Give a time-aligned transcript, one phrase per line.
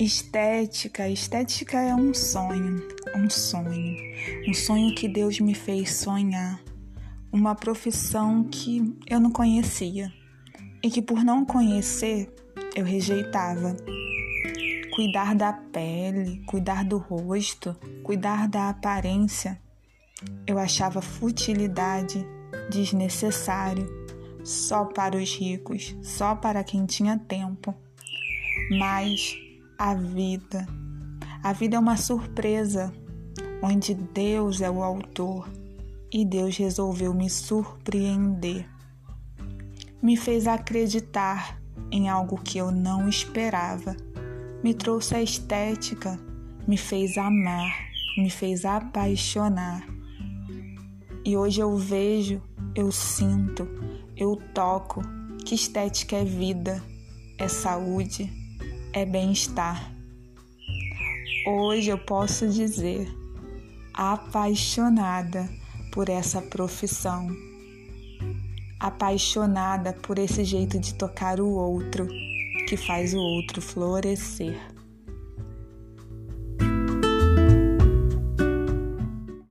[0.00, 3.96] Estética, estética é um sonho, um sonho,
[4.48, 6.62] um sonho que Deus me fez sonhar,
[7.32, 10.08] uma profissão que eu não conhecia
[10.80, 12.32] e que por não conhecer
[12.76, 13.74] eu rejeitava.
[14.94, 19.60] Cuidar da pele, cuidar do rosto, cuidar da aparência,
[20.46, 22.24] eu achava futilidade,
[22.70, 23.84] desnecessário,
[24.44, 27.74] só para os ricos, só para quem tinha tempo.
[28.78, 29.47] Mas
[29.78, 30.66] a vida.
[31.40, 32.92] A vida é uma surpresa,
[33.62, 35.48] onde Deus é o autor
[36.12, 38.68] e Deus resolveu me surpreender.
[40.02, 41.60] Me fez acreditar
[41.92, 43.96] em algo que eu não esperava.
[44.64, 46.18] Me trouxe a estética,
[46.66, 47.72] me fez amar,
[48.16, 49.86] me fez apaixonar.
[51.24, 52.42] E hoje eu vejo,
[52.74, 53.68] eu sinto,
[54.16, 55.02] eu toco
[55.44, 56.82] que estética é vida,
[57.38, 58.47] é saúde
[58.98, 59.92] é bem-estar.
[61.46, 63.08] Hoje eu posso dizer,
[63.94, 65.48] apaixonada
[65.92, 67.28] por essa profissão,
[68.80, 72.08] apaixonada por esse jeito de tocar o outro
[72.68, 74.58] que faz o outro florescer.